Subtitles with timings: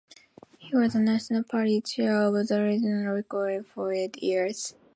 [0.57, 4.73] He was the National Party chair of the Rangiora electorate for eight years.